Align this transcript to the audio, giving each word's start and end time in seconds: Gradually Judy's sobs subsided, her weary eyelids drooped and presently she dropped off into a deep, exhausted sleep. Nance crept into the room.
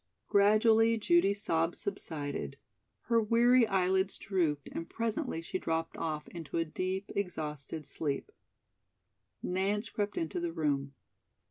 Gradually 0.27 0.97
Judy's 0.97 1.43
sobs 1.43 1.77
subsided, 1.79 2.57
her 3.01 3.21
weary 3.21 3.67
eyelids 3.67 4.17
drooped 4.17 4.67
and 4.71 4.89
presently 4.89 5.43
she 5.43 5.59
dropped 5.59 5.95
off 5.95 6.27
into 6.29 6.57
a 6.57 6.65
deep, 6.65 7.11
exhausted 7.15 7.85
sleep. 7.85 8.31
Nance 9.43 9.91
crept 9.91 10.17
into 10.17 10.39
the 10.39 10.53
room. 10.53 10.95